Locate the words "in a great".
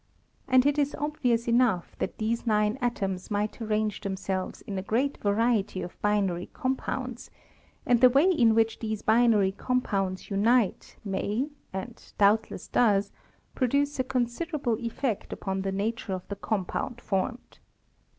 4.63-5.19